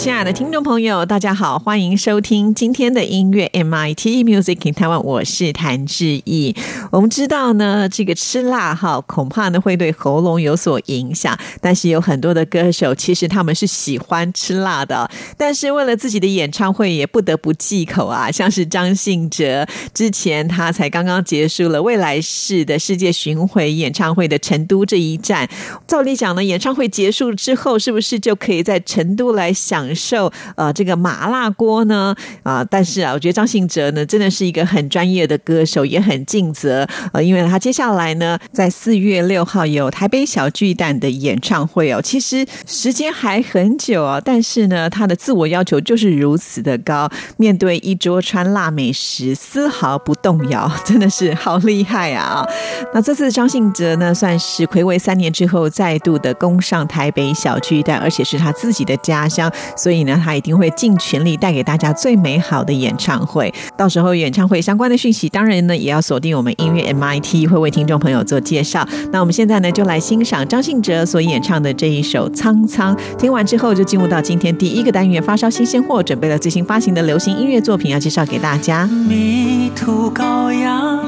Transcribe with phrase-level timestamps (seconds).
[0.00, 6.56] 亲爱的听众朋友，大家好，欢迎收听今天的音乐 MIT Music in Taiwan，我是谭志毅。
[6.90, 11.38] 我们知道呢，这个吃辣哈，恐怕呢会对喉咙有所影响。
[11.60, 18.30] 但是有很多的歌手，其实他们是喜欢吃辣的，但是为了自己的演唱会，也不得不忌口啊。
[18.32, 25.46] 像是张信哲，之前他才刚刚结束了未来式的世界巡回演唱会的成都这一站。
[25.86, 29.89] 照理讲呢，演唱会结束之后，是不是就可以在成都来享？
[29.94, 52.46] 受呃这个麻辣锅呢啊，但是啊，我觉得张信哲呢真的是一个很专业的歌手，也很尽责呃，因为他接下来呢在四月六号有台北小巨蛋的演唱会哦，其实时间还很久哦，但是呢他的自我要求就是如此的高，面对一桌川辣美食丝毫不动摇， 真的是好厉害啊！
[52.94, 59.50] 那这次张信哲呢算是暌违三年之后再度的攻上台北小巨蛋，而且是他自己的家乡。
[59.80, 63.52] 所以呢，他一定会尽全力带给大家最美好的演唱会。
[63.76, 68.86] 到时候演唱会相关的讯息，当然呢也要锁定我们音乐 MIT 会为听众朋友做介绍。
[69.10, 72.94] 那我们现在呢就来欣赏张信哲所演唱的这一首《苍苍》。
[73.16, 78.86] 听完之后就进入到今天第一个单元发烧新鲜货，准备了最新发行的流行音乐作品要介绍给大家。
[78.86, 81.00] 迷途羔羊，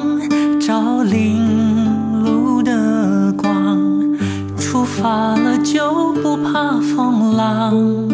[0.61, 3.79] 照临路的光，
[4.57, 8.12] 出发了就不怕风浪。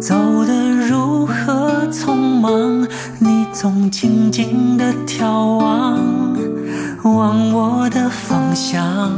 [0.00, 0.14] 走
[0.44, 2.86] 得如何匆忙？
[3.18, 5.98] 你总静静地眺望，
[7.02, 9.10] 望我的方向，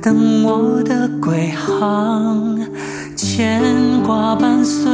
[0.00, 2.58] 等我的归航。
[3.14, 3.62] 牵
[4.02, 4.90] 挂伴随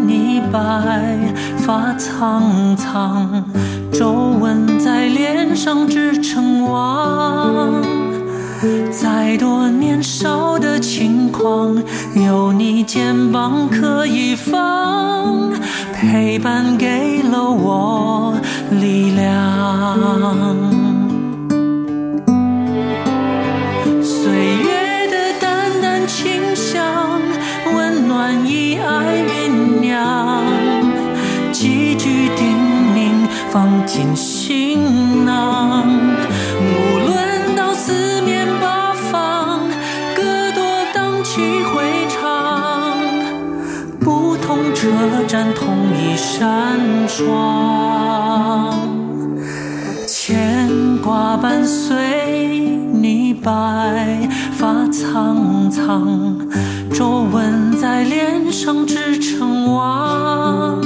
[0.00, 1.16] 你，白
[1.58, 3.44] 发苍苍，
[3.92, 8.03] 皱纹在脸上织成网。
[8.90, 11.76] 再多年少的轻狂，
[12.14, 15.52] 有你肩膀可以放，
[15.92, 18.34] 陪伴给了我
[18.70, 20.54] 力量。
[24.02, 27.20] 岁月的淡淡清香，
[27.74, 30.42] 温暖以爱酝酿，
[31.52, 32.56] 几句叮
[32.94, 35.83] 咛放进行囊。
[46.14, 48.72] 一扇窗，
[50.06, 51.96] 牵挂伴随
[52.92, 53.50] 你，白
[54.52, 56.38] 发苍苍，
[56.92, 60.80] 皱纹在脸上织成网。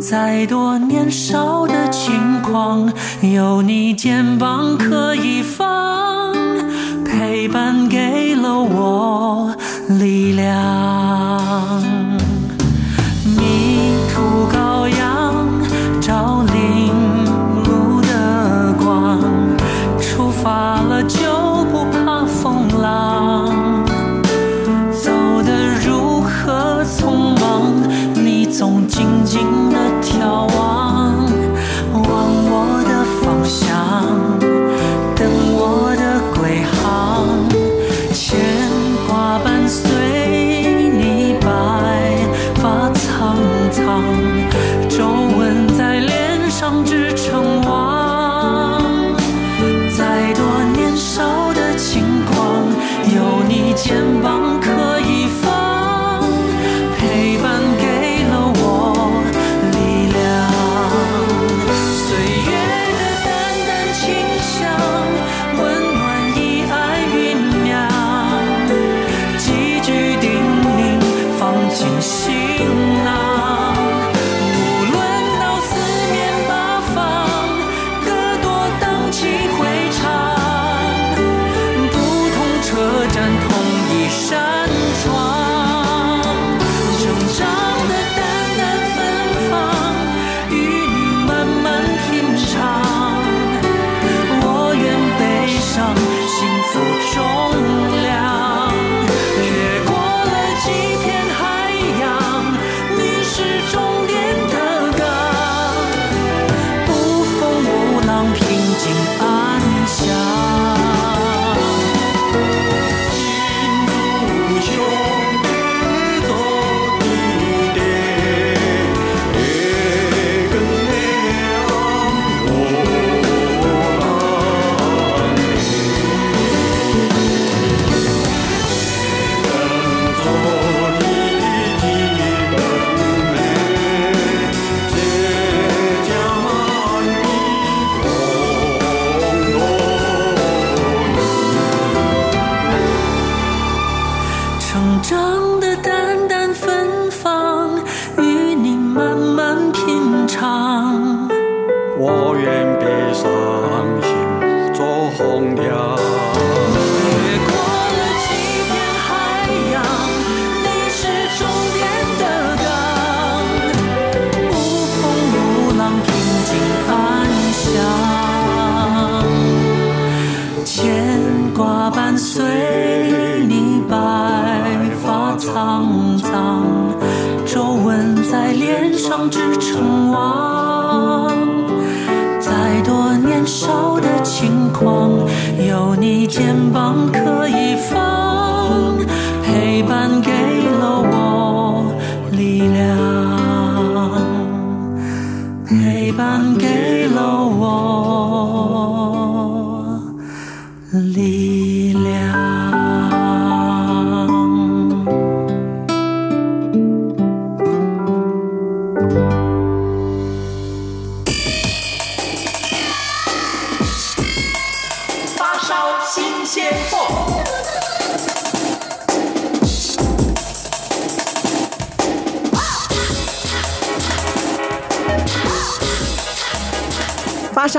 [0.00, 6.34] 再多年少的轻狂，有你肩膀可以放，
[7.04, 9.54] 陪伴给了我
[9.88, 11.05] 力量。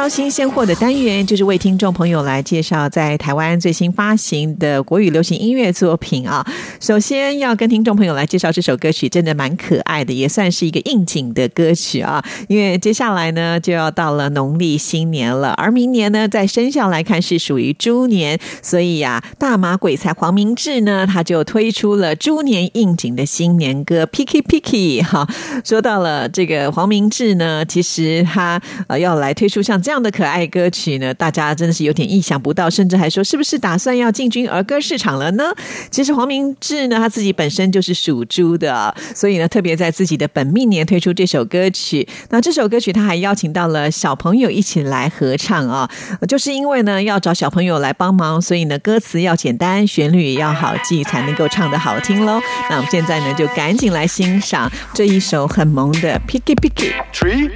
[0.09, 6.45] 新鲜货的单元，就是为听众朋友来介绍在台湾最新发行的国语流行音乐作品啊。
[6.79, 12.23] 首先要跟听众朋友来介绍这首歌曲，真的蛮可爱的，也算是一个应景的歌曲啊。
[12.47, 25.27] 因为接下来呢就要到了农历新年了，而明年呢在生肖来看是属于猪年，所以呀、大马鬼才黄明志呢他就推出了猪年应景的新年歌《Picky Picky》哈。
[25.65, 35.43] 说到了这个黄明志呢，其实他呃要来推出像这样的可爱歌曲呢，大家真的是有点意想不到，甚至还说是不是打算要进军儿歌市场了呢？
[35.91, 42.07] 其实黄明志呢，他自己本身就是属猪的，所以呢，特别在自己的本命年推出这首歌曲。
[42.29, 45.89] 那这首歌曲他还邀请到了小朋友一起来合唱啊，
[46.27, 52.39] 就是因为呢要找小朋友来帮忙，所以呢歌词要简单，旋律也要好记，才能够唱得好听喽。
[52.69, 56.91] 那我们现在呢就赶紧来欣赏这一首很萌的《Picky Picky》。
[57.13, 57.49] Three,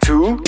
[0.00, 0.38] two,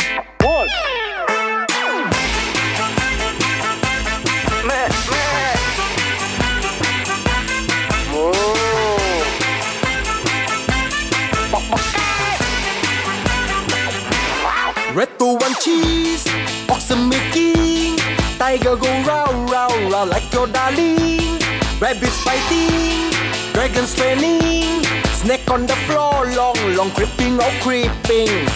[18.54, 21.40] Tiger go round, round, round like your darling.
[21.80, 23.11] Rabbits fighting,
[23.52, 24.84] dragons training.
[25.23, 28.46] Snake on the floor, long, long creeping, oh creeping.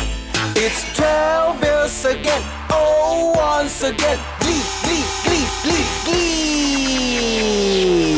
[0.54, 4.20] It's 12 years again, oh once again.
[4.38, 8.17] Glee, glee, glee, glee, glee.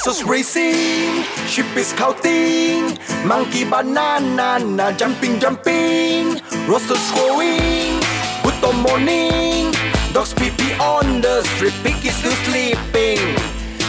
[0.00, 7.98] Horses racing, sheep is counting, monkey banana jumping jumping, roosters crowing,
[8.44, 9.74] good morning,
[10.12, 13.18] dogs pee pee on the street, pig is still sleeping.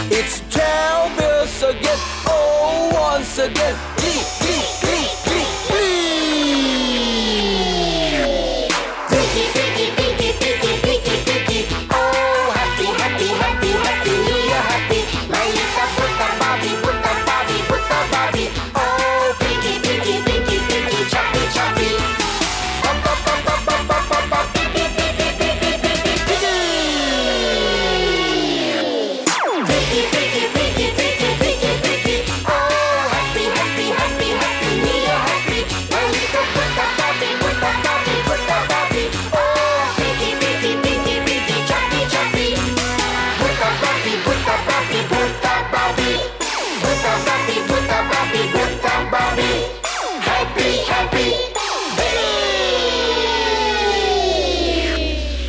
[0.10, 4.38] It's twelve years again, oh once again, glee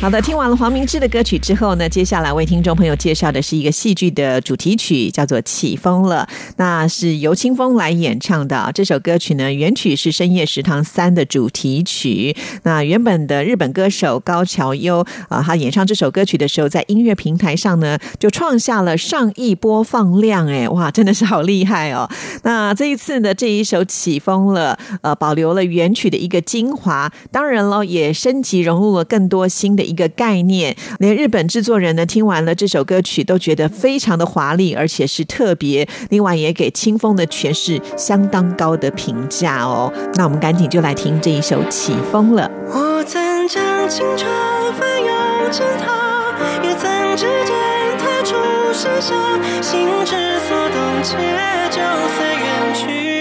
[0.01, 6.27] 好的，听完了黄明志的歌曲之后呢，接下来为听众朋友介绍的是一个戏剧的主题曲，叫做《起风了》，
[6.57, 8.71] 那是由清风来演唱的。
[8.73, 12.35] 这首歌曲呢，原曲是《深夜食堂三》的主题曲。
[12.63, 22.09] 那原本的日本歌手高桥优啊，他演唱这首歌曲的时候，在音乐平台上呢，就创下了上亿播放量，哎，哇，真的是好厉害哦。
[22.41, 35.87] 那这一次呢，这一首《起风了》呃，保留了原曲的一个精华，当然了，也升级融入了更多新的一个概念，连日本制作人呢听完了这首歌曲都觉得非常的华丽，而且是特别。
[36.09, 39.91] 另外也给清风的诠释相当高的评价哦。
[40.15, 42.49] 那我们赶紧就来听这一首《起风了》。
[42.73, 44.25] 我曾将青春
[44.79, 46.33] 翻涌成她，
[46.63, 47.53] 也曾指尖
[47.97, 48.35] 弹出
[48.71, 49.13] 盛夏，
[49.61, 50.15] 心之
[50.47, 51.17] 所动，且
[51.69, 51.81] 就
[52.15, 53.20] 随缘去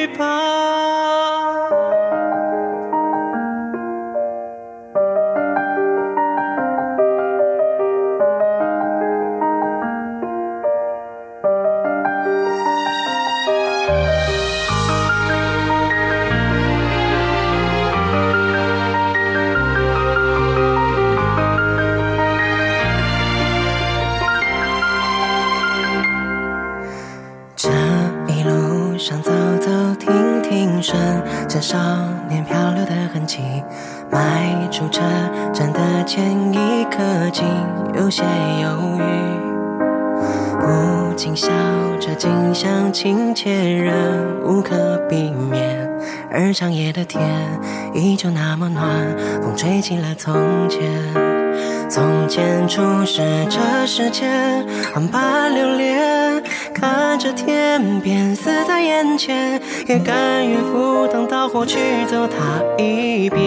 [53.90, 56.40] 时间，万般流连，
[56.72, 63.40] 看着天边死在眼前，也甘愿赴汤蹈火去走它一遍。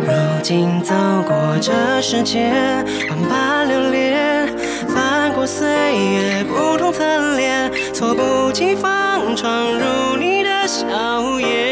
[0.00, 0.10] 如
[0.42, 0.94] 今走
[1.26, 1.70] 过这
[2.00, 2.50] 世界，
[3.10, 4.48] 万般流连，
[4.88, 7.04] 翻过岁月不同侧
[7.36, 11.63] 脸，猝不及防闯入你的笑颜。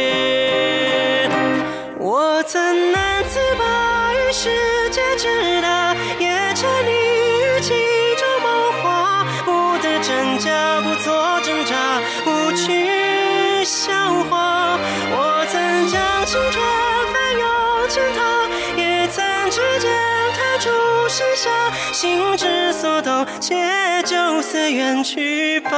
[24.72, 25.70] 远去吧。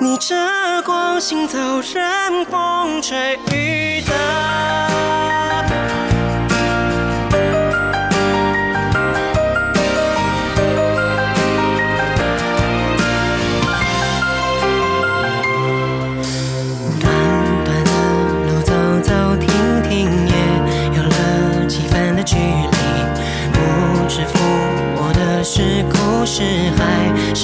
[0.00, 0.34] 逆着
[0.84, 1.58] 光行走，
[1.94, 4.95] 任风吹雨打。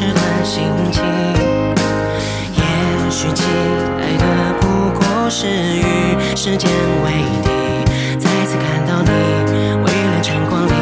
[0.02, 1.04] 是段心情。
[2.56, 2.62] 也
[3.08, 3.44] 许期
[3.96, 4.24] 待的
[4.60, 5.84] 不过是与
[6.34, 6.68] 时间
[7.04, 7.12] 为
[7.44, 7.48] 敌。
[8.18, 9.10] 再次看到你，
[9.84, 10.72] 微亮晨光里，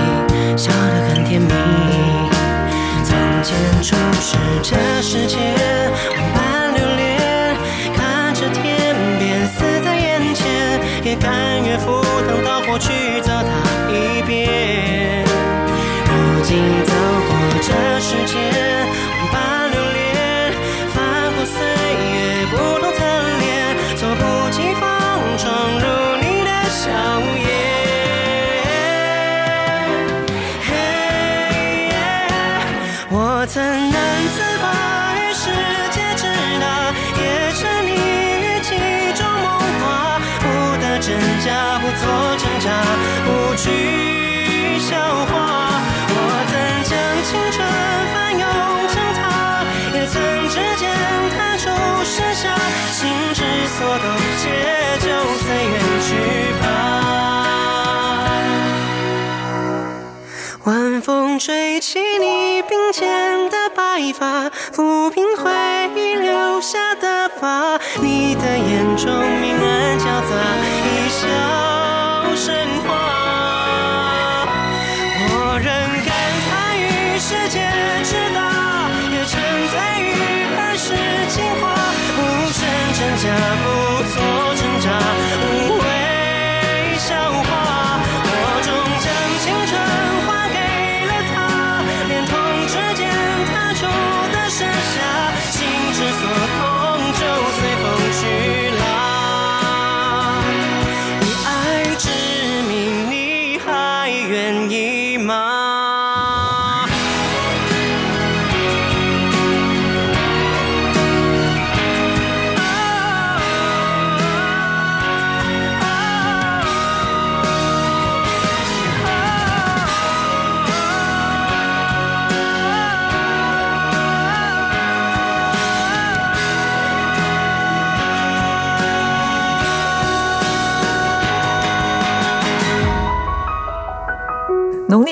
[0.56, 1.52] 笑得很甜蜜。
[3.04, 5.36] 从前初识这世界，
[6.16, 7.54] 万般流连，
[7.94, 15.26] 看着天边死在眼前，也甘愿赴汤蹈火去走它一遍。
[16.06, 16.56] 如今
[43.62, 43.68] 去
[44.78, 45.32] 笑话。
[46.08, 46.16] 我
[46.48, 46.52] 曾
[46.88, 46.90] 将
[47.28, 47.60] 青春
[48.12, 48.42] 翻涌
[48.88, 49.20] 成她，
[49.92, 50.16] 也曾
[50.48, 50.82] 指尖
[51.36, 51.68] 弹出
[52.02, 52.42] 盛夏，
[52.90, 52.98] 心
[53.34, 53.38] 之
[53.76, 54.04] 所动，
[54.38, 54.42] 且
[55.00, 55.06] 就
[55.44, 56.08] 随缘去
[56.62, 56.64] 吧。
[60.64, 65.50] 晚风吹起你鬓间的白发，抚平回
[65.96, 67.78] 忆留下的疤。
[68.00, 69.39] 你的眼中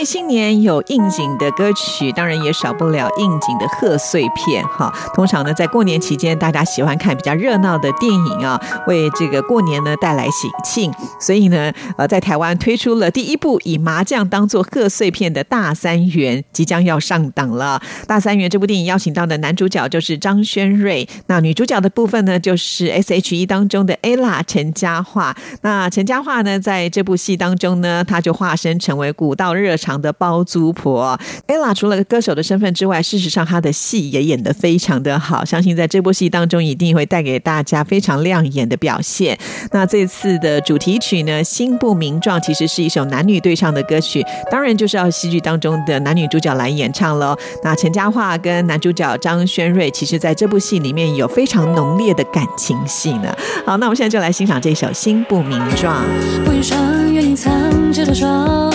[0.05, 4.93] 新年有应景的歌曲，当然也少不了应景的贺岁片哈。
[5.15, 10.93] 通常呢，在过年期间，大家喜欢看比较热闹的电影啊，为这个过年呢带来喜庆。
[11.21, 17.81] 所以呢，呃，在台湾推出了第一部以麻将当做贺岁片的《大三元》，即将要上档了。
[18.07, 25.35] 《大三元》这部电影邀请到的男主角就是张轩瑞，那女主角的部分呢，就是 S.H.E 当中的 ella 陈嘉桦。
[25.63, 31.17] 那陈嘉桦呢，在这部戏当中呢，她就化身成为古道热肠的包租婆。
[31.47, 39.39] ella 除了歌手的身份之外，事实上她的戏也演得非常的好，相信在这部戏当中一定会带给大家非常亮眼的表现。
[39.71, 47.37] 那这次的主题曲呢，《心不名状》其实是一首男女对唱的歌曲，当然就是要戏剧当中的男女主角来演唱喽。
[47.63, 53.33] 那陈嘉桦跟男主角张轩瑞，其实在这部戏里面有非常浓烈的感情戏呢。
[53.65, 56.05] 好，那我们现在就来欣赏这首《心不名状》。
[56.45, 58.71] 不愿上，愿隐藏着的妆，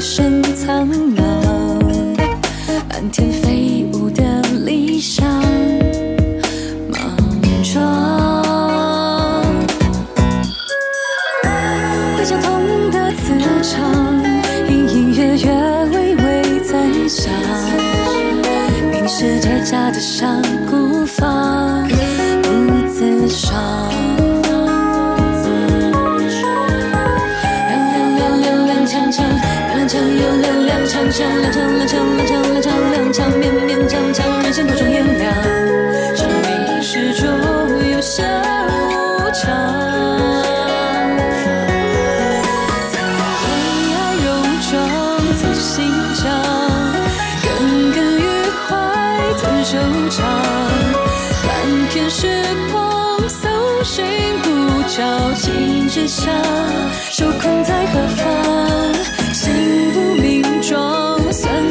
[0.00, 1.19] 深藏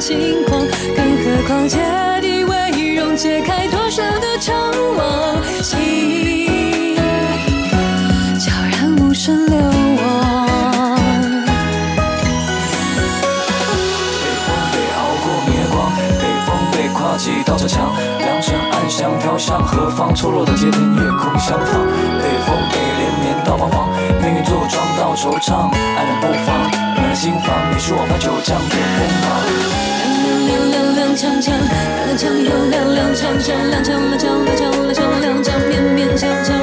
[0.09, 1.77] 算轻狂，更何况姐
[2.19, 4.51] 弟为荣，解开多少的怅
[4.97, 6.95] 惘，心
[8.39, 9.69] 悄然无声流亡。
[14.19, 20.15] 北风被熬过灭光，北风被跨几道着墙，两城暗香飘向何方？
[20.15, 21.85] 错落的街灯夜空相仿，
[22.17, 23.89] 北风被连绵到彷徨，
[24.23, 26.88] 命运作庄到惆怅，爱人不放，
[27.19, 29.43] 心房，你是我怕九江的锋芒。
[30.47, 31.51] 踉踉踉跄跄，
[32.07, 36.55] 踉跄又踉踉跄跄，踉跄踉跄踉跄踉跄踉跄，勉勉强强，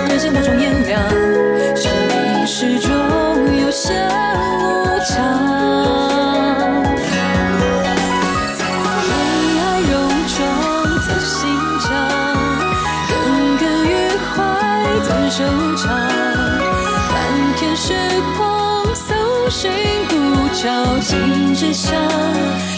[21.76, 21.92] 情之香，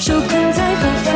[0.00, 1.12] 受困在何方？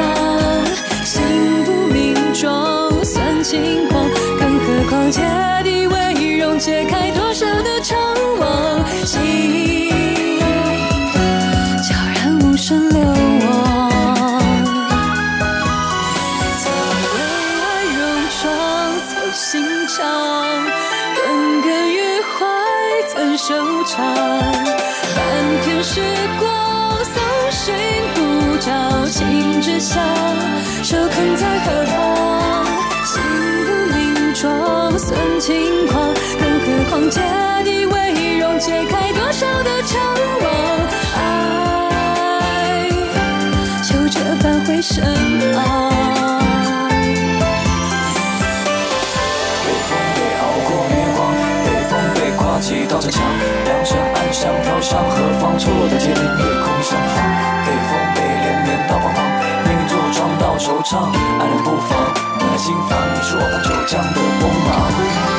[1.04, 1.20] 心
[1.64, 5.20] 不明装，算轻狂，更何况姐
[5.64, 7.96] 弟为荣，解开多少的怅
[8.38, 9.90] 惘，心
[11.82, 13.90] 悄然无声流亡。
[16.62, 16.64] 曾
[17.12, 17.18] 为
[17.58, 17.66] 爱
[17.96, 17.98] 戎
[18.40, 18.42] 装
[19.08, 20.00] 走心肠，
[21.16, 21.98] 耿耿于
[22.30, 22.46] 怀
[23.12, 23.52] 怎收
[23.84, 23.98] 场？
[25.14, 25.18] 翻
[25.64, 26.00] 遍时
[26.38, 26.46] 光，
[28.62, 28.72] 不着
[29.08, 30.00] 情之香，
[30.84, 32.64] 受困在何方？
[33.04, 33.20] 心
[33.66, 37.20] 不名状，算轻狂，更何况姐
[37.64, 39.98] 弟为荣，解开多少的怅
[40.42, 40.46] 惘？
[41.16, 42.88] 爱，
[43.82, 45.02] 求这返回身
[45.54, 45.90] 旁。
[49.64, 53.24] 北风被熬过灭光，北风被跨几道着墙，
[53.64, 55.58] 两城暗香飘向何方？
[55.58, 57.18] 错落的街边夜空相仿，
[60.62, 61.98] 惆怅，爱人不妨，
[62.38, 65.31] 暖了心房，你是我们九江的光芒。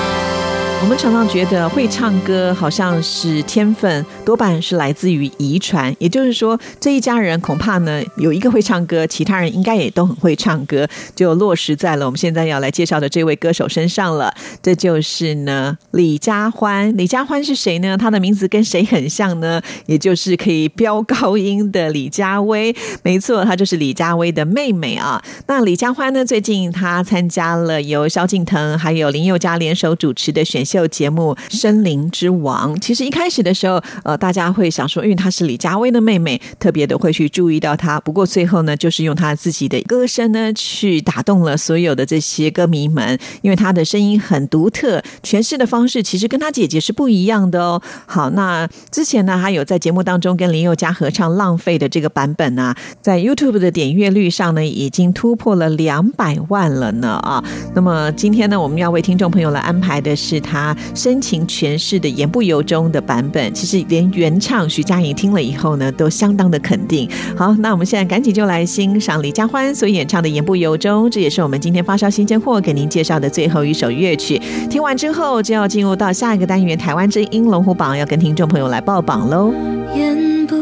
[0.83, 5.95] 我们常常觉得会唱歌好像是天分，多半是来自于遗传。
[5.97, 14.33] 也就是说，这一家人恐怕呢有一个会唱歌，其他人应该也都很会唱歌，就落实在了我们现在要来介绍的这位歌手身上了。
[14.61, 16.95] 这就是呢李佳欢。
[16.97, 17.97] 李佳欢是谁呢？
[17.97, 19.61] 他的名字跟谁很像呢？
[19.85, 22.75] 也就是可以飙高音的李佳薇。
[23.03, 25.23] 没错，她就是李佳薇的妹妹啊。
[25.47, 32.75] 那李佳欢呢，最近她参加了由萧敬腾还有林宥嘉联手主持的选秀秀节目《森林之王》。
[32.79, 37.99] 其实一开始的时候，呃，大家会想说，因为她是李佳薇的妹妹，特别的会去注意到她。
[37.99, 47.79] 不过最后呢，就是用她自己的歌声呢，去打动了所有的这些歌迷们，因为她的声音很独特，诠释的方式其实跟她姐姐是不一样的哦。
[48.07, 57.43] 好，那之前呢，还有在节目当中跟林宥嘉合唱《浪费》的这个版本啊，在 YouTube 的点阅率上呢，已经突破了两百万了呢啊。
[57.75, 60.62] 那么今天呢，我们要为听众朋友来安排的是他
[60.93, 63.51] 深情诠释的《言不由衷》的版本。
[63.53, 67.09] 其实连原唱徐佳莹听了以后呢，都相当的肯定。
[67.35, 74.39] 好，那我们现在赶紧就来欣赏李佳欢所演唱的《言不由衷》，这也是我们今天发烧新鲜货给您介绍的最后一首乐曲。
[74.69, 79.53] 听完之后，就要进入到下一个单元——台湾之音龙虎榜，要跟听众朋友来报榜喽。
[79.95, 80.55] 言不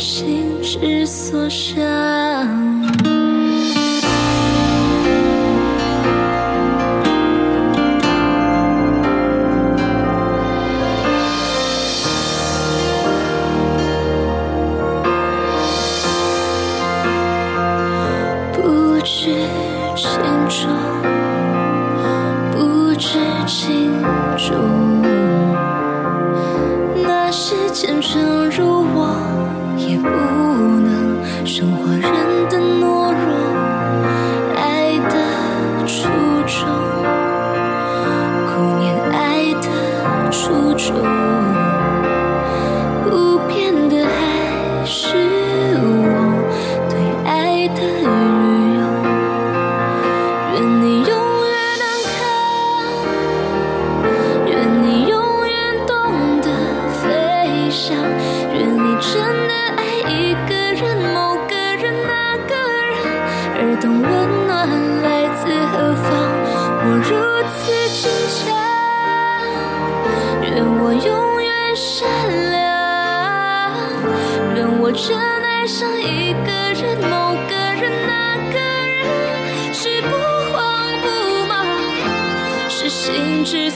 [0.00, 2.79] 心之所向。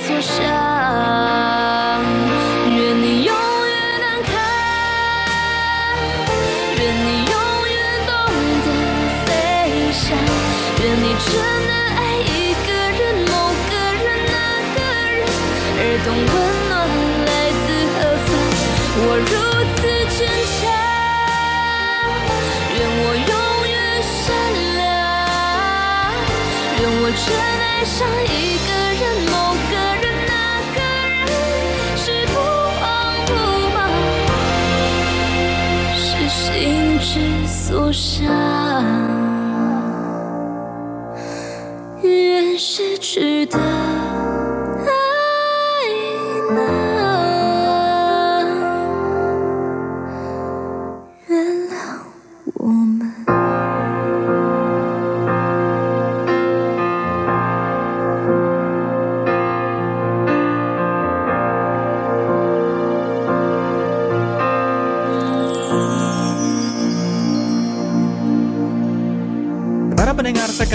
[0.07, 0.54] 所向。
[37.95, 38.27] 伤，
[42.03, 43.74] 愿失去的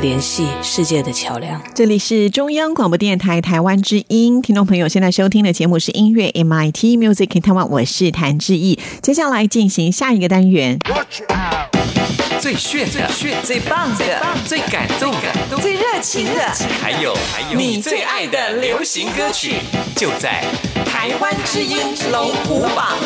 [0.00, 1.60] 联系世界的桥梁。
[1.74, 8.78] 这里是中央广播电台台湾之音，听众朋友现在收听的节目是音乐 MIT Music in Taiwan，我是谭志毅。
[9.02, 10.78] 接下来进行下一个单元，
[12.40, 14.04] 最炫的、炫最棒的、
[14.46, 16.40] 最感动的、最热情的，
[16.80, 19.56] 还有还有你最爱的流行歌曲，
[19.94, 20.42] 就在
[20.86, 21.76] 台湾之音
[22.10, 22.96] 龙虎榜。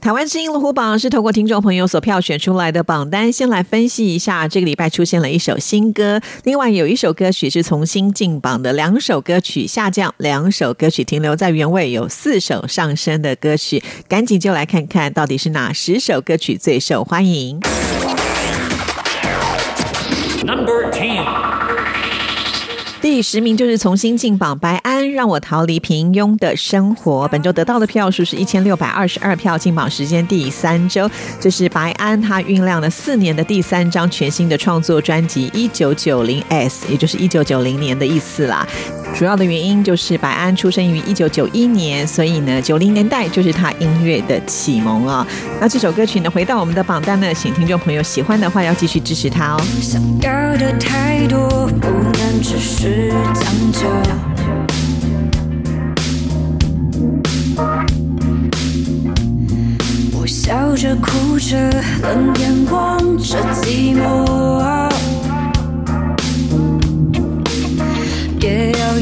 [0.00, 4.48] 台湾之音龙虎榜是透过听众朋友所票选出来的榜单，先来分析一下。
[4.48, 13.82] 这个礼拜出现了一首新歌，另外有一首歌曲是重新进榜的，两首歌曲下降，两首歌曲停留在原位，有四首上升的歌曲。
[14.08, 17.60] 赶紧就来看看到底是哪十首歌曲最受欢迎。
[20.42, 21.59] Number Ten。
[23.10, 27.26] 第十名就是重新进榜，白安让我逃离平庸的生活。
[27.26, 31.10] 本周得到的票数是一千六百二十二票，进榜时间第三周。
[31.40, 38.64] 这是白安他酝酿了四年的第三张全新的创作专辑《一九九零 S》，也就是一九九零年的意思啦。
[39.14, 45.26] 主要的原因就是白安出生于一九九一年，所以呢，九零年代就是他音乐的启蒙啊。
[45.60, 49.60] 那这首歌曲呢，回到我们的榜单呢，请听众朋友喜欢的话要继续支持他哦。
[49.82, 53.80] 想要的太多，不能只是将就。
[60.18, 61.56] 我笑着哭着，
[62.02, 64.88] 冷眼望着寂寞，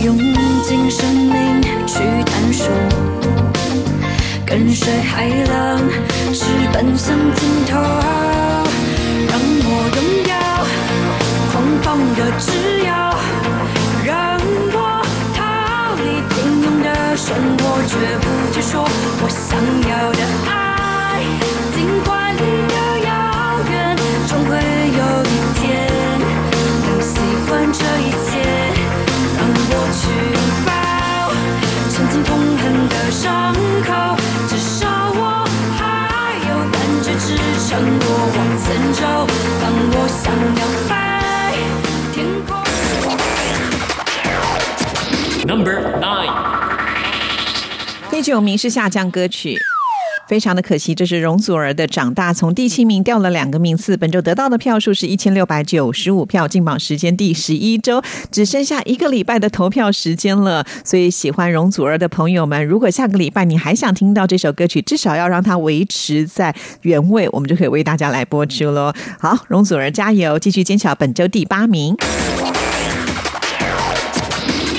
[0.04, 0.16] 用
[0.62, 2.70] 尽生命去探索，
[4.46, 5.78] 跟随海浪，
[6.32, 7.76] 是奔向尽头。
[9.28, 9.32] 让
[9.64, 10.32] 我拥有
[11.50, 12.46] 狂放的自
[12.87, 12.90] 由，
[14.06, 14.14] 让
[14.72, 14.76] 我
[15.34, 15.38] 逃
[15.96, 17.26] 离平庸的生
[17.58, 19.58] 活，绝不接受我想
[19.90, 20.48] 要的爱。
[21.74, 23.08] 尽管有遥
[23.68, 23.72] 远，
[24.28, 24.50] 终会
[24.96, 25.00] 有
[45.44, 46.32] Number Nine。
[48.11, 49.58] 第九名是下降歌曲。
[50.28, 53.96] 非常的可惜，这是容祖儿的《长大》，从第七名掉了两个名次。
[53.96, 60.66] 本周得到的票数是一千六百九十五票，进榜时间第十一周，只剩下一个礼拜的投票时间了。
[60.84, 68.92] 所以喜欢容祖儿的朋友们，如果下个礼拜你还想听到这首歌曲，至少要让它维持在原位，我们就可以为大家来播出喽。
[69.18, 71.96] 好，容祖儿加油，继续坚强，本周第八名。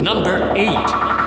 [0.03, 1.18] Number Eight。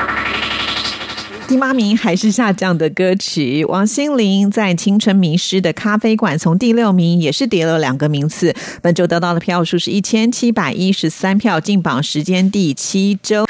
[1.53, 8.55] 第八名还是下降的歌曲，王心凌在《青春迷失的咖啡馆》从第六名也是跌了两个名次。
[8.81, 13.45] 本周得到的票数是一千七百一十三票，进榜时间第七周。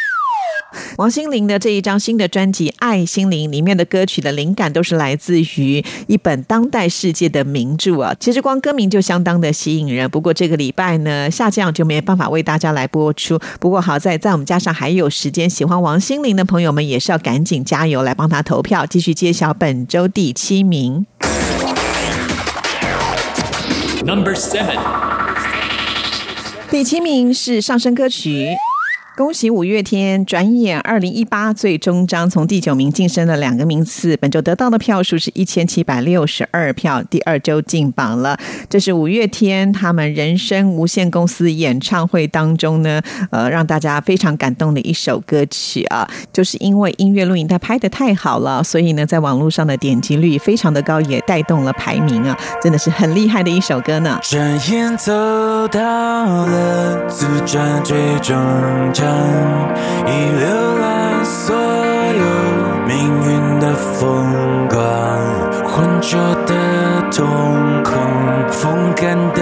[0.98, 10.08] 王心凌的这一张新的专辑《爱心灵》里面的歌曲的灵感都是来自于一本当代世界的名著啊，其实光歌名就相当的吸引人。
[10.10, 13.38] 不过这个礼拜呢下降就没办法为大家来播出。
[13.60, 21.06] 不过好在在我们加上还有时间，喜欢王心凌的朋友们也是要赶紧加油来帮她投票，继续揭晓本周第七名。
[24.04, 24.78] Number Seven。
[26.70, 28.48] 第七名是上升歌曲。
[29.14, 30.24] 恭喜五月天！
[30.24, 38.38] 转眼二零一八最终章从第九名晋升了两个名次，本周得到的票数是一千七百六十二票，第二周进榜了。
[38.70, 54.18] 这是五月天他们人生无限公司演唱会当中呢，呃，让大家非常感动的一首歌曲啊，就是因为音乐录影带拍的太好了，所以呢，在网络上的点击率非常的高，也带动了排名啊，真的是很厉害的一首歌呢。
[54.22, 55.12] 转眼走
[55.68, 58.34] 到了自传最终
[59.02, 59.04] 章，
[60.06, 60.10] 已
[60.40, 60.44] 浏
[60.78, 62.24] 览所有
[62.86, 62.92] 命
[63.26, 63.98] 运的风
[64.70, 64.78] 光，
[65.66, 66.10] 浑浊
[66.46, 66.52] 的
[67.10, 67.26] 瞳
[67.82, 67.90] 孔，
[68.48, 69.40] 风干的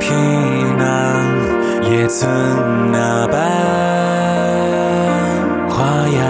[0.00, 0.14] 皮
[0.78, 0.84] 囊，
[1.90, 2.26] 也曾
[2.92, 3.36] 那般
[5.68, 5.74] 花
[6.08, 6.24] 样。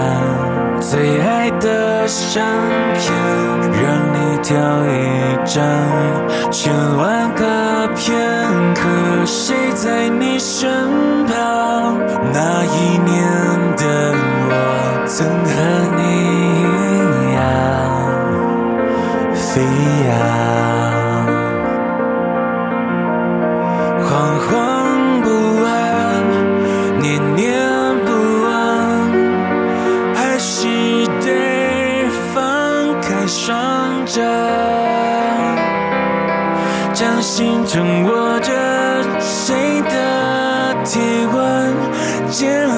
[0.81, 1.67] 最爱的
[2.07, 2.45] 相
[2.93, 3.11] 片，
[3.81, 4.53] 让你挑
[4.85, 4.89] 一
[5.45, 5.63] 张，
[6.51, 8.15] 千万个片
[8.75, 10.69] 刻，谁在你身
[11.25, 11.97] 旁？
[12.31, 13.15] 那一年
[13.77, 13.83] 的
[14.47, 14.51] 我，
[15.07, 15.53] 曾和
[15.97, 16.01] 你
[16.61, 16.63] 一
[17.33, 17.37] 样
[19.33, 19.61] 飞
[20.07, 20.13] 扬，
[42.45, 42.74] you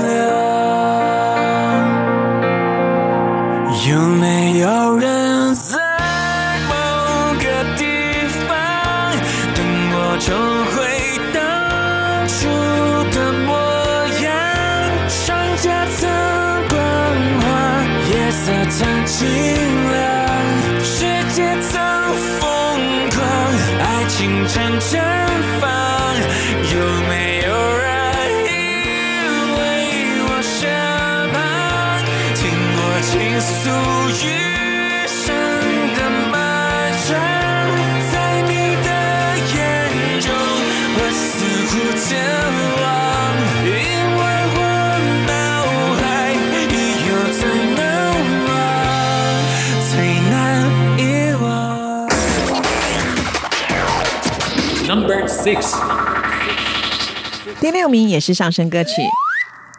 [57.60, 58.90] 第六名也是上升歌曲。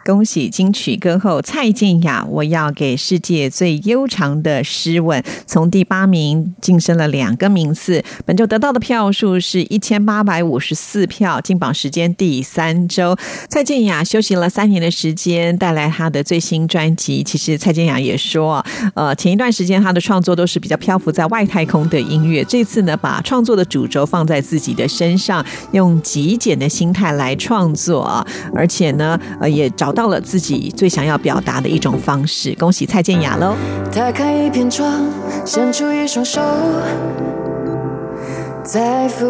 [0.09, 2.25] 恭喜金曲歌后蔡健雅！
[2.27, 8.03] 我要给世界最悠长的诗吻，从第八名晋升了两个名次。
[8.25, 13.15] 本周得到的票数是一千八百五十四票，进榜时间第三周。
[13.49, 17.21] 蔡健雅休息了三年的时间，带来她的最新专辑。
[17.21, 32.55] 其实蔡健雅也说，呃，前一段时间她的创作都是比较漂浮在外太空的音乐，这次呢，把创作的主轴放在自己的身上，用极简的心态来创作，而且呢，呃，也找到到了自己最想要表达的一种方式。
[32.57, 33.53] 恭喜蔡健雅喽！
[33.93, 34.89] 打开一片窗，
[35.45, 36.39] 伸出一双手，
[38.63, 39.25] 再浮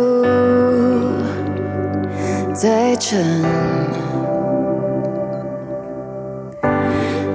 [2.54, 3.44] 再沉，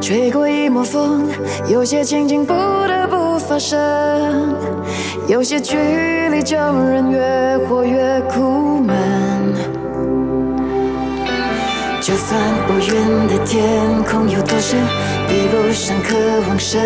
[0.00, 1.28] 吹过一抹风，
[1.66, 3.76] 有些情景不得不发生，
[5.26, 5.76] 有些距
[6.30, 9.23] 离叫人越活越苦闷。
[12.04, 12.38] 就算
[12.68, 14.78] 乌云的天空有多深，
[15.26, 16.14] 比不上渴
[16.46, 16.82] 望深。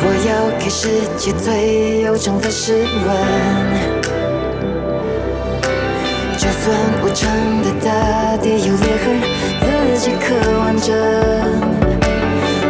[0.00, 3.10] 我要给世界最悠长的诗吻。
[6.38, 6.70] 就算
[7.02, 7.28] 无常
[7.64, 9.06] 的大地有裂痕，
[9.60, 10.94] 自己刻完整。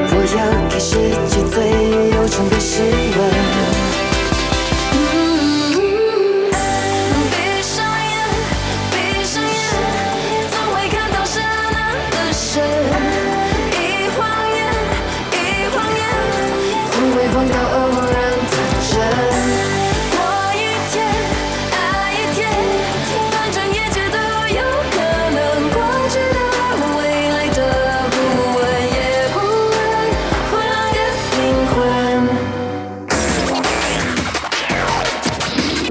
[0.09, 0.97] 我要给世
[1.29, 1.69] 界最
[2.17, 2.81] 悠长的诗
[3.19, 3.78] 吻。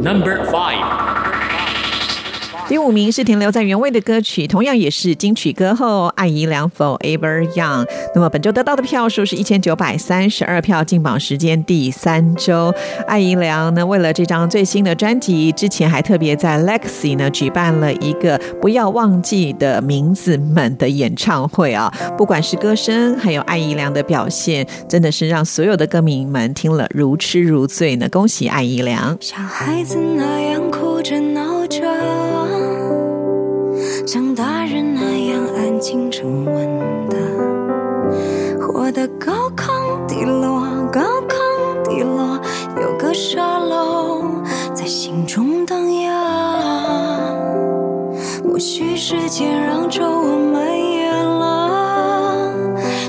[0.08, 0.97] Number 5
[2.70, 7.88] 第五名是停留在原位的歌曲，同样也是金曲歌后艾怡良 Forever Young。
[8.14, 12.74] 那么本周得到的票数是一千九百三十二票，进榜时间第三周。
[13.08, 21.90] 艾怡良呢，为了这张最新的专辑，之前还特别在 Lexi 呢举办了一个“不要忘记的名字们”的演唱会啊。
[22.18, 28.10] 不管是歌声，还有艾怡良的表现，真的是让所有的歌迷们听了如痴如醉呢。
[28.10, 29.18] 恭喜艾怡良！
[29.22, 31.57] 像孩子那样哭着闹，
[34.08, 36.56] 像大人那样安静沉稳
[37.10, 37.18] 的，
[38.58, 42.40] 活得高亢低落，高亢低落，
[42.82, 44.24] 有个沙漏
[44.74, 46.16] 在心中荡漾。
[48.50, 52.50] 或许时间让皱纹蔓延了，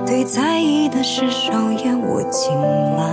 [0.04, 1.52] 对在意的事手
[1.84, 3.08] 也握紧了。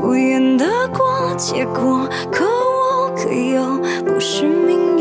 [0.00, 4.91] 不愿得过且过，可我可又不是命，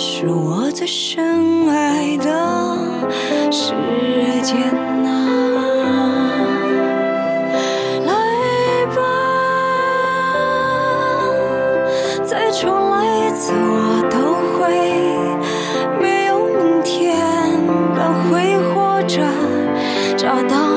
[0.00, 2.30] 是我最深爱的
[3.50, 3.72] 时
[4.44, 4.56] 间
[5.04, 5.10] 啊！
[8.06, 8.12] 来
[8.94, 9.00] 吧，
[12.24, 14.16] 再重来一次，我都
[14.56, 14.70] 会
[16.00, 17.18] 没有明天，
[17.96, 17.98] 但
[18.30, 19.18] 会活着
[20.16, 20.67] 找到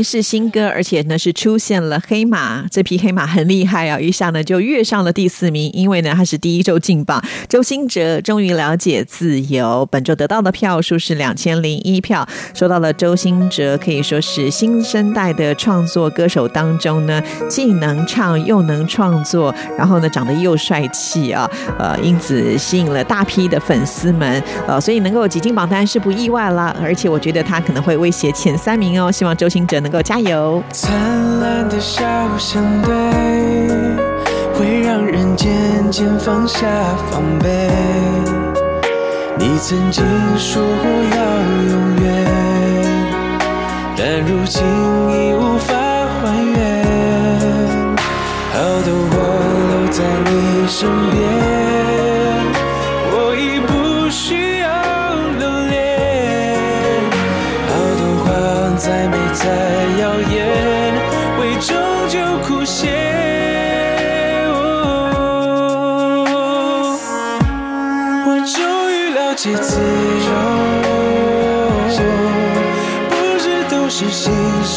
[0.00, 7.20] 是新歌，而且呢是出现了黑马，这匹黑马很厉害啊，一下呢就跃上了第四名，因为呢他是第一周进榜。
[7.48, 12.24] 周兴哲终于了解自由，本周得到的票数是两千零一票。
[12.54, 17.20] 说到了周兴哲，可以说是新生代的创作歌手当中呢，
[17.50, 26.76] 既能唱又能创作，然后呢长得又帅气啊，呃，因此吸引了大批的粉丝们，呃，所以能够挤进榜单是不意外啦。
[26.80, 30.62] 而且我觉得他可能会威胁前三名哦，希望周兴哲能够加油。
[30.70, 30.90] 灿
[31.40, 32.02] 烂的笑
[32.38, 32.94] 相对，
[34.54, 35.50] 会让人渐
[35.90, 36.66] 渐放下
[37.10, 37.68] 防备。
[39.38, 40.04] 你曾经
[40.38, 41.22] 说过要
[41.70, 42.06] 永远，
[43.96, 46.20] 但如今已无法还
[46.54, 46.56] 原。
[48.52, 49.16] 好的我
[49.68, 49.98] 留在
[50.30, 50.30] 你
[50.68, 50.78] 身
[51.10, 51.18] 边，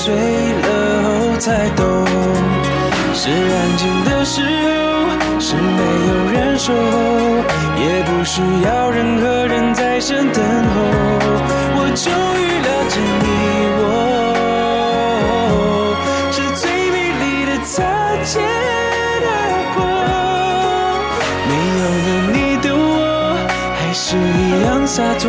[0.05, 0.13] 心碎
[0.61, 0.69] 了
[1.03, 1.83] 后才懂。
[3.15, 4.69] 是安静的时候，
[5.39, 6.77] 是没有人守候，
[7.81, 10.75] 也不需要任何人在身等候。
[11.77, 13.25] 我终于了解你
[13.81, 13.83] 我，
[16.31, 17.73] 是最美丽的擦
[18.25, 18.33] 肩
[19.25, 19.33] 而
[19.73, 19.77] 过。
[21.49, 21.51] 没
[21.81, 22.85] 有了你的我，
[23.79, 25.23] 还是一样洒脱。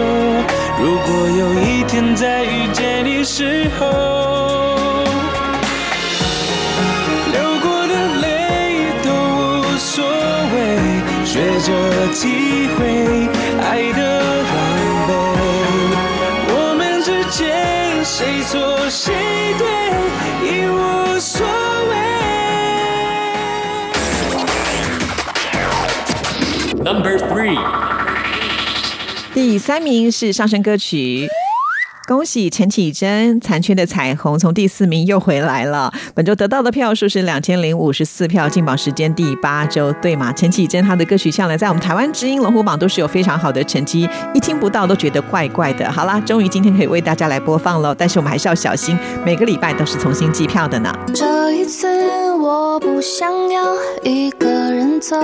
[0.78, 1.08] 如果
[1.38, 4.35] 有一天再遇见你时候。
[11.66, 11.72] 着
[12.12, 13.26] 体会
[13.60, 13.98] 爱的
[14.44, 14.54] 狼
[15.08, 15.10] 狈。
[16.54, 19.12] 我们之间谁错谁
[19.58, 19.66] 对
[20.46, 21.44] 已无所
[21.90, 21.92] 谓。
[26.84, 27.58] Number three.
[29.34, 31.28] 第三名是上升歌曲。
[32.06, 35.92] 恭喜陈绮贞，《残缺的彩虹》从第四名又回来了。
[36.14, 40.32] 本周得到的票数是两千零五十四票，进榜时间第八周，对嘛？
[40.32, 45.90] 陈绮贞她的歌曲向来在我们台湾知音龙虎榜都是有非常好的成绩，一听不到都觉得怪怪的。
[45.90, 50.96] 好啦，终于今天可以为大家来播放了，但是我们还是要小心，每个礼拜都是重新计票的呢。
[51.12, 55.16] 这一次我不想要一个人走，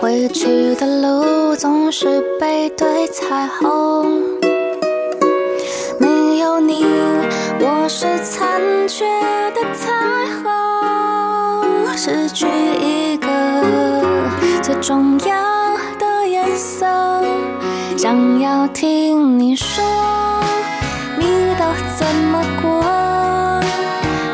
[0.00, 4.35] 回去的路总是背对彩虹。
[7.58, 9.04] 我是残缺
[9.54, 9.90] 的彩
[10.42, 13.28] 虹，失去一个
[14.62, 16.86] 最重要的颜色。
[17.96, 19.84] 想要听你说，
[21.18, 21.64] 你都
[21.96, 22.84] 怎么过？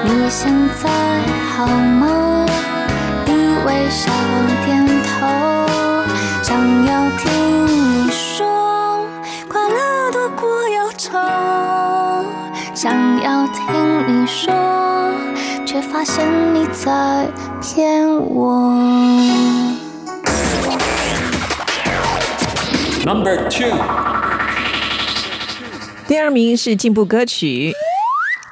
[0.05, 0.53] 你现
[0.83, 0.91] 在
[1.55, 2.47] 好吗？
[3.25, 3.33] 你
[3.65, 4.11] 微笑
[4.67, 5.27] 点头，
[14.33, 15.13] 说，
[15.67, 16.25] 却发现
[16.55, 17.31] 你在
[17.61, 18.73] 骗我。
[23.05, 23.77] Number two.
[26.09, 27.75] 第二名是进步歌曲。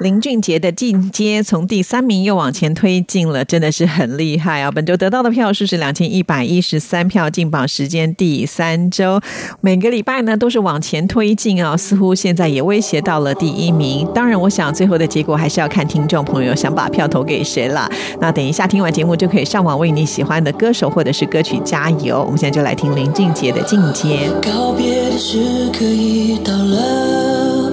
[0.00, 4.70] 林俊杰的进阶从第三名又往前推进了，真的是很厉害啊！
[4.70, 9.20] 本周得到的票数是两千一百一十三票，进榜时间第三周，
[9.60, 14.08] 每个礼拜呢都是往前推进啊，似乎现在也威胁到了第一名。
[14.14, 17.86] 当然，我想最后的结果还是要看听众朋友想把票投给谁了。
[18.22, 22.24] 那等一下听完节目就可以上网为你喜欢的歌手或者是歌曲加油。
[22.24, 24.30] 我们现在就来听林俊杰的进阶。
[24.40, 27.72] 告别的时刻已到了，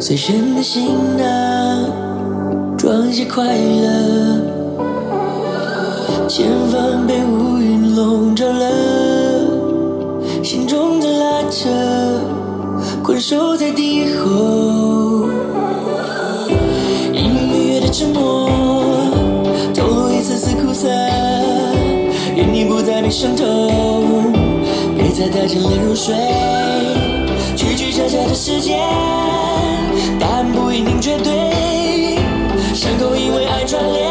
[0.00, 0.82] 随身的行
[1.16, 1.43] 囊
[2.84, 4.42] 装些快乐，
[6.28, 8.68] 前方被乌云笼罩了，
[10.42, 11.70] 心中的拉扯，
[13.02, 15.26] 困守在地后，
[17.14, 18.50] 隐隐约约的沉默，
[19.74, 20.86] 透露一丝丝苦涩，
[22.36, 23.44] 愿你不再被伤透，
[24.94, 26.14] 别再带着泪入睡。
[27.56, 28.78] 曲曲折折的时间，
[30.20, 31.73] 答案不一定绝对。
[32.84, 34.03] 伤口因为爱转，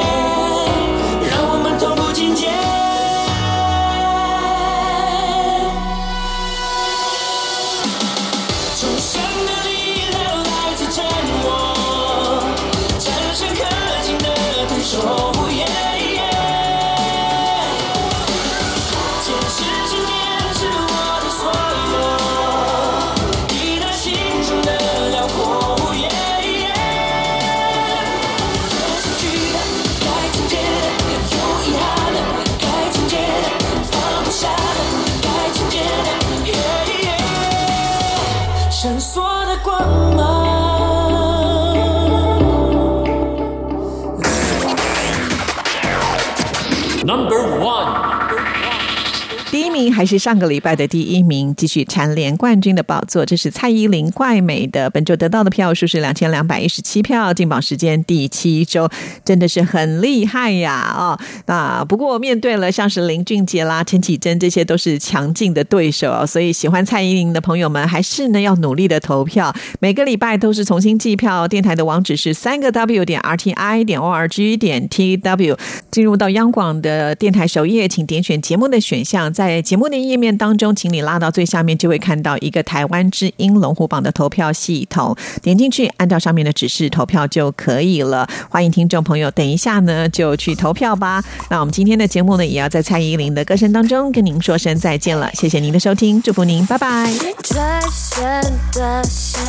[49.94, 53.26] 还是上个礼拜的第一名，继续蝉联冠军的宝座。
[53.26, 58.90] 这是蔡依林怪美的，本周得到的票数是两千两百一十七票，进榜时间第七周，
[59.24, 60.94] 真的是很厉害呀！
[60.98, 69.54] 哦，那不过面对了像是林俊杰啦、陈绮贞，这些都是强劲的对手，所以喜欢蔡依林的朋友们，还是呢要努力的投票。
[69.80, 75.58] 每个礼拜都是重新计票，电台的网址是三个 W 点 RTI 点 ORG 点 TW。
[75.92, 88.28] 进入到央广的电台首页，请点选节目的选项，在节目的页面当中，请你拉到最下面，就会看到一个台湾之音龙虎榜的投票系统，点进去，按照上面的指示投票就可以了。
[88.50, 91.24] 欢迎听众朋友，等一下呢就去投票吧。
[91.50, 97.12] 那我们今天的节目呢，也要在蔡依林的歌声当中跟您说声再见了，谢谢您的收听，祝福您，拜拜。
[97.44, 97.60] 最
[97.92, 98.42] 深
[98.74, 99.44] 的线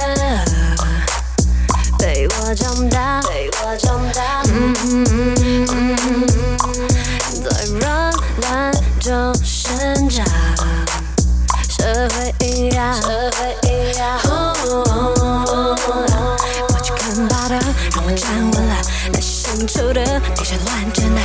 [1.99, 4.43] 被我长大，被我长大。
[4.47, 6.27] 嗯嗯嗯嗯
[6.67, 6.89] 嗯，
[7.43, 7.49] 在
[7.81, 8.13] 软
[8.43, 8.74] 烂
[9.05, 9.13] 中
[9.45, 10.25] 生长，
[11.69, 14.19] 社会营养，社会营养。
[16.71, 17.55] 我去看报道，
[17.95, 18.75] 让我站稳了，
[19.13, 20.01] 那些深处的
[20.35, 21.21] 那些乱真的，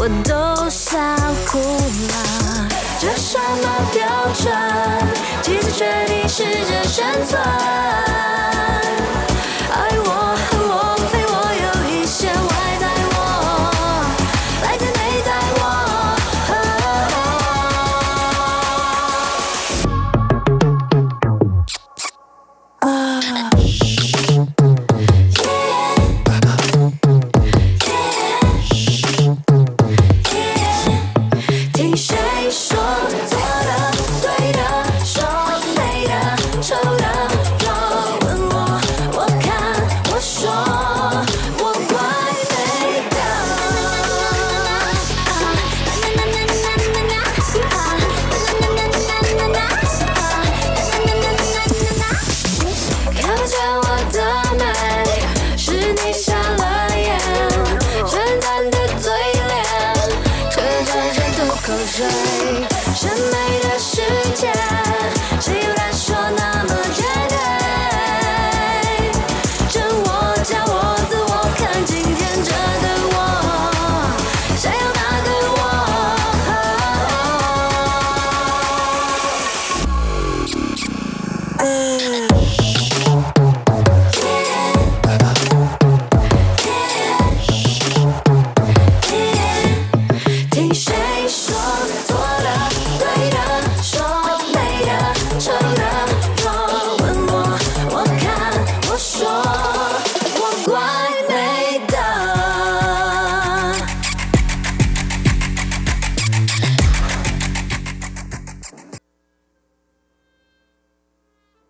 [0.00, 0.98] 我都笑
[1.46, 1.60] 哭
[2.08, 2.14] 了。
[2.98, 4.02] 这什么标
[4.34, 4.52] 准？
[5.42, 7.40] 几次决定试着生存？